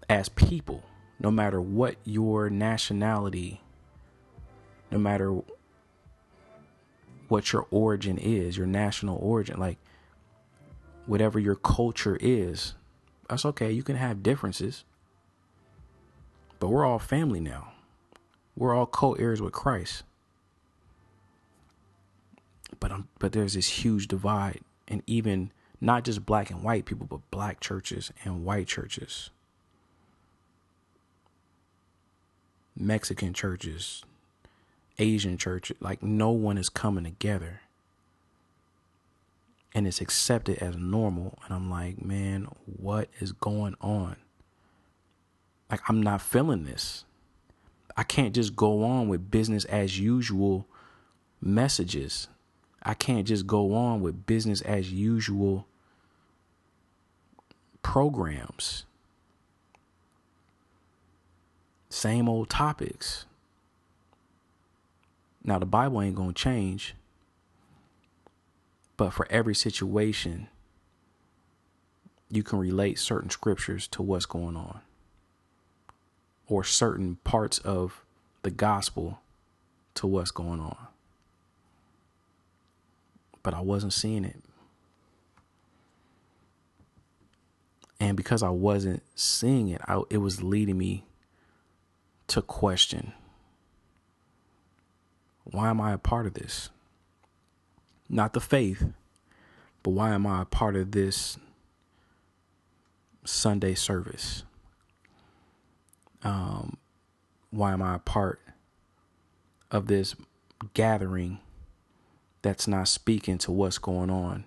as 0.09 0.29
people, 0.29 0.83
no 1.19 1.31
matter 1.31 1.59
what 1.59 1.95
your 2.03 2.49
nationality, 2.49 3.61
no 4.91 4.97
matter 4.97 5.41
what 7.27 7.51
your 7.51 7.67
origin 7.71 8.17
is, 8.17 8.57
your 8.57 8.67
national 8.67 9.17
origin, 9.17 9.59
like 9.59 9.77
whatever 11.05 11.39
your 11.39 11.55
culture 11.55 12.17
is, 12.21 12.73
that's 13.29 13.45
okay. 13.45 13.71
You 13.71 13.83
can 13.83 13.95
have 13.95 14.23
differences, 14.23 14.83
but 16.59 16.69
we're 16.69 16.85
all 16.85 16.99
family 16.99 17.39
now. 17.39 17.73
We're 18.55 18.75
all 18.75 18.85
co 18.85 19.13
heirs 19.13 19.41
with 19.41 19.53
Christ 19.53 20.03
but 22.79 22.91
um, 22.91 23.07
but 23.19 23.31
there's 23.31 23.53
this 23.53 23.83
huge 23.83 24.07
divide, 24.07 24.61
and 24.87 25.01
even 25.07 25.51
not 25.79 26.03
just 26.03 26.25
black 26.25 26.49
and 26.49 26.63
white 26.63 26.85
people, 26.85 27.07
but 27.07 27.29
black 27.31 27.59
churches 27.59 28.11
and 28.23 28.43
white 28.43 28.67
churches, 28.67 29.29
Mexican 32.75 33.33
churches, 33.33 34.03
Asian 34.99 35.37
churches. 35.37 35.77
Like 35.79 36.03
no 36.03 36.31
one 36.31 36.57
is 36.57 36.69
coming 36.69 37.03
together, 37.03 37.61
and 39.77 39.87
it's 39.87 40.01
accepted 40.01 40.57
as 40.57 40.75
normal. 40.75 41.37
And 41.45 41.53
I'm 41.53 41.69
like, 41.69 42.03
man, 42.03 42.47
what 42.65 43.09
is 43.19 43.31
going 43.31 43.75
on? 43.79 44.15
Like 45.69 45.81
I'm 45.87 46.01
not 46.01 46.21
feeling 46.21 46.63
this. 46.65 47.05
I 47.95 48.03
can't 48.03 48.33
just 48.35 48.55
go 48.55 48.83
on 48.83 49.07
with 49.07 49.31
business 49.31 49.65
as 49.65 49.99
usual 49.99 50.67
messages 51.39 52.27
I 52.87 52.93
can't 52.93 53.27
just 53.27 53.45
go 53.45 53.73
on 53.73 53.99
with 53.99 54.25
business 54.25 54.61
as 54.61 54.93
usual 54.93 55.67
programs. 57.81 58.85
Same 61.89 62.29
old 62.29 62.49
topics. 62.49 63.25
Now, 65.43 65.59
the 65.59 65.65
Bible 65.65 66.01
ain't 66.01 66.15
going 66.15 66.33
to 66.33 66.41
change, 66.41 66.95
but 68.97 69.11
for 69.13 69.27
every 69.29 69.55
situation, 69.55 70.49
you 72.29 72.43
can 72.43 72.59
relate 72.59 72.99
certain 72.99 73.29
scriptures 73.29 73.87
to 73.87 74.01
what's 74.01 74.25
going 74.25 74.57
on, 74.57 74.81
or 76.47 76.63
certain 76.63 77.17
parts 77.23 77.59
of 77.59 78.03
the 78.43 78.51
gospel 78.51 79.19
to 79.95 80.05
what's 80.07 80.31
going 80.31 80.59
on 80.59 80.87
but 83.47 83.53
I 83.53 83.61
wasn't 83.61 83.93
seeing 83.93 84.25
it. 84.25 84.43
And 87.97 88.17
because 88.17 88.43
I 88.43 88.49
wasn't 88.49 89.03
seeing 89.15 89.69
it, 89.69 89.79
I, 89.87 90.01
it 90.09 90.17
was 90.17 90.43
leading 90.43 90.77
me 90.77 91.05
to 92.27 92.41
question 92.41 93.13
why 95.45 95.69
am 95.69 95.79
I 95.79 95.93
a 95.93 95.97
part 95.97 96.25
of 96.25 96.33
this? 96.33 96.71
Not 98.09 98.33
the 98.33 98.39
faith, 98.39 98.85
but 99.83 99.91
why 99.91 100.13
am 100.13 100.25
I 100.25 100.41
a 100.41 100.45
part 100.45 100.75
of 100.75 100.91
this 100.91 101.37
Sunday 103.25 103.75
service? 103.75 104.43
Um, 106.23 106.77
why 107.51 107.73
am 107.73 107.81
I 107.81 107.95
a 107.95 107.99
part 107.99 108.39
of 109.71 109.87
this 109.87 110.15
gathering 110.73 111.39
that's 112.41 112.67
not 112.67 112.87
speaking 112.87 113.37
to 113.39 113.51
what's 113.51 113.77
going 113.77 114.09
on 114.09 114.45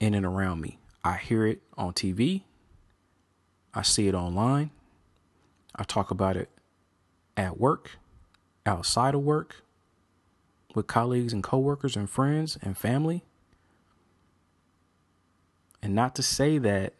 in 0.00 0.14
and 0.14 0.26
around 0.26 0.60
me. 0.60 0.78
I 1.04 1.16
hear 1.16 1.46
it 1.46 1.62
on 1.76 1.92
TV, 1.92 2.42
I 3.72 3.82
see 3.82 4.08
it 4.08 4.14
online, 4.14 4.70
I 5.76 5.84
talk 5.84 6.10
about 6.10 6.36
it 6.36 6.48
at 7.36 7.58
work, 7.58 7.92
outside 8.66 9.14
of 9.14 9.22
work, 9.22 9.62
with 10.74 10.86
colleagues 10.86 11.32
and 11.32 11.42
coworkers 11.42 11.96
and 11.96 12.08
friends 12.08 12.58
and 12.62 12.76
family. 12.76 13.24
And 15.82 15.94
not 15.94 16.14
to 16.16 16.22
say 16.22 16.58
that 16.58 16.94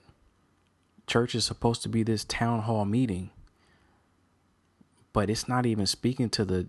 church 1.07 1.35
is 1.35 1.45
supposed 1.45 1.83
to 1.83 1.89
be 1.89 2.03
this 2.03 2.25
town 2.25 2.63
hall 2.63 2.85
meeting, 2.85 3.31
but 5.13 5.29
it's 5.29 5.49
not 5.49 5.67
even 5.67 5.87
speaking 5.87 6.31
to 6.31 6.45
the 6.45 6.67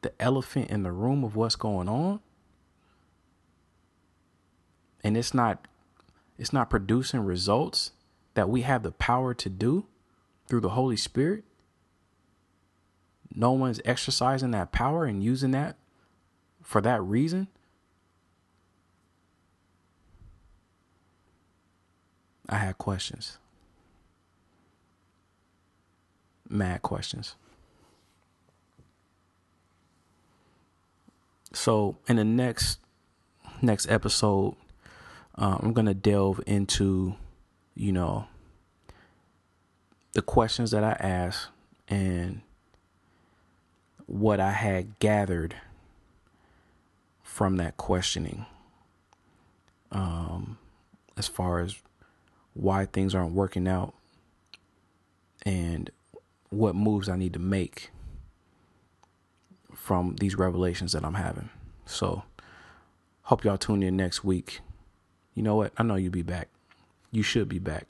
the 0.00 0.12
elephant 0.22 0.70
in 0.70 0.84
the 0.84 0.92
room 0.92 1.24
of 1.24 1.34
what's 1.34 1.56
going 1.56 1.88
on 1.88 2.20
and 5.02 5.16
it's 5.16 5.34
not 5.34 5.66
it's 6.38 6.52
not 6.52 6.70
producing 6.70 7.20
results 7.20 7.92
that 8.34 8.48
we 8.48 8.62
have 8.62 8.82
the 8.82 8.92
power 8.92 9.34
to 9.34 9.48
do 9.48 9.86
through 10.46 10.60
the 10.60 10.70
Holy 10.70 10.96
Spirit, 10.96 11.42
no 13.34 13.50
one's 13.52 13.80
exercising 13.84 14.52
that 14.52 14.70
power 14.70 15.04
and 15.04 15.22
using 15.22 15.50
that 15.50 15.76
for 16.62 16.80
that 16.80 17.02
reason. 17.02 17.48
I 22.48 22.56
had 22.56 22.78
questions. 22.78 23.38
Mad 26.48 26.82
questions. 26.82 27.36
So 31.52 31.96
in 32.08 32.16
the 32.16 32.24
next 32.24 32.78
next 33.60 33.90
episode, 33.90 34.54
uh, 35.36 35.58
I'm 35.60 35.72
going 35.72 35.86
to 35.86 35.94
delve 35.94 36.40
into, 36.46 37.14
you 37.74 37.92
know, 37.92 38.26
the 40.12 40.22
questions 40.22 40.70
that 40.70 40.84
I 40.84 40.92
asked 40.92 41.48
and 41.88 42.42
what 44.06 44.40
I 44.40 44.52
had 44.52 44.98
gathered 44.98 45.54
from 47.38 47.54
that 47.54 47.76
questioning 47.76 48.44
um, 49.92 50.58
as 51.16 51.28
far 51.28 51.60
as 51.60 51.76
why 52.52 52.84
things 52.84 53.14
aren't 53.14 53.30
working 53.30 53.68
out 53.68 53.94
and 55.46 55.88
what 56.50 56.74
moves 56.74 57.08
I 57.08 57.14
need 57.14 57.32
to 57.34 57.38
make 57.38 57.90
from 59.72 60.16
these 60.18 60.34
revelations 60.34 60.90
that 60.94 61.04
I'm 61.04 61.14
having. 61.14 61.48
So, 61.86 62.24
hope 63.22 63.44
y'all 63.44 63.56
tune 63.56 63.84
in 63.84 63.96
next 63.96 64.24
week. 64.24 64.58
You 65.36 65.44
know 65.44 65.54
what? 65.54 65.72
I 65.78 65.84
know 65.84 65.94
you'll 65.94 66.10
be 66.10 66.22
back. 66.22 66.48
You 67.12 67.22
should 67.22 67.48
be 67.48 67.60
back. 67.60 67.86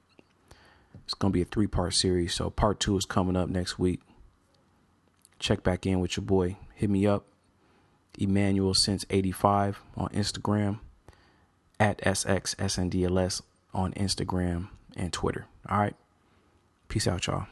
It's 1.06 1.14
going 1.14 1.32
to 1.32 1.34
be 1.34 1.40
a 1.40 1.46
three 1.46 1.66
part 1.66 1.94
series. 1.94 2.34
So, 2.34 2.50
part 2.50 2.80
two 2.80 2.98
is 2.98 3.06
coming 3.06 3.34
up 3.34 3.48
next 3.48 3.78
week. 3.78 4.02
Check 5.38 5.62
back 5.62 5.86
in 5.86 6.00
with 6.00 6.18
your 6.18 6.26
boy. 6.26 6.58
Hit 6.74 6.90
me 6.90 7.06
up. 7.06 7.27
Emmanuel 8.18 8.74
since 8.74 9.04
85 9.10 9.80
on 9.96 10.08
Instagram 10.08 10.80
at 11.80 11.98
SXSNDLS 12.02 13.42
on 13.72 13.92
Instagram 13.94 14.68
and 14.96 15.12
Twitter. 15.12 15.46
All 15.68 15.78
right. 15.78 15.96
Peace 16.88 17.06
out, 17.06 17.26
y'all. 17.26 17.46